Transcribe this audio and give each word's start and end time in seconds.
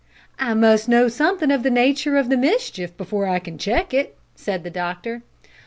"I 0.39 0.55
must 0.55 0.89
know 0.89 1.07
something 1.09 1.51
about 1.51 1.61
the 1.61 1.69
nature 1.69 2.17
of 2.17 2.29
the 2.29 2.35
mischief 2.35 2.97
before 2.97 3.27
I 3.27 3.37
can 3.37 3.59
check 3.59 3.93
it," 3.93 4.17
said 4.35 4.63
the 4.63 4.71
doctor. 4.71 5.21